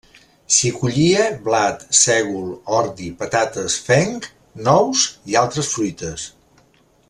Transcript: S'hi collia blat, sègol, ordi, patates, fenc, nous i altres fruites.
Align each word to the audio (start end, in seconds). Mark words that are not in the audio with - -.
S'hi 0.53 0.69
collia 0.77 1.25
blat, 1.47 1.83
sègol, 1.99 2.47
ordi, 2.79 3.11
patates, 3.21 3.77
fenc, 3.91 4.27
nous 4.69 5.07
i 5.33 5.39
altres 5.45 5.71
fruites. 5.77 6.27